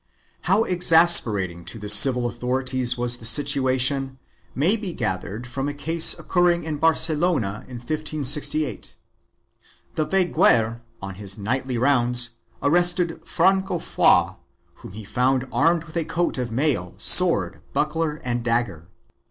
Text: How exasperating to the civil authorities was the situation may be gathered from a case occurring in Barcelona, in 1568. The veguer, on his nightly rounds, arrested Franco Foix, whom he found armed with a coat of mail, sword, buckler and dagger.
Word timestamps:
How 0.49 0.63
exasperating 0.63 1.63
to 1.65 1.77
the 1.77 1.87
civil 1.87 2.25
authorities 2.25 2.97
was 2.97 3.17
the 3.17 3.23
situation 3.25 4.17
may 4.55 4.75
be 4.75 4.93
gathered 4.93 5.45
from 5.45 5.69
a 5.69 5.75
case 5.75 6.17
occurring 6.17 6.63
in 6.63 6.77
Barcelona, 6.77 7.65
in 7.67 7.75
1568. 7.77 8.95
The 9.93 10.05
veguer, 10.07 10.81
on 11.03 11.13
his 11.21 11.37
nightly 11.37 11.77
rounds, 11.77 12.31
arrested 12.63 13.21
Franco 13.27 13.77
Foix, 13.77 14.37
whom 14.77 14.93
he 14.93 15.03
found 15.03 15.47
armed 15.51 15.83
with 15.83 15.97
a 15.97 16.03
coat 16.05 16.39
of 16.39 16.51
mail, 16.51 16.95
sword, 16.97 17.61
buckler 17.73 18.15
and 18.23 18.43
dagger. 18.43 18.87